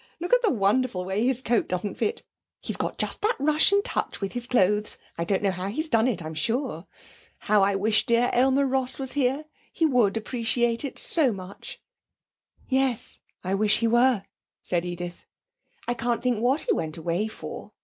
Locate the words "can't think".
15.93-16.39